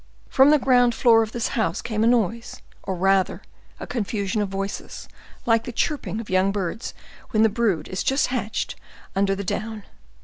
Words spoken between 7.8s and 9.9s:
is just hatched under the down.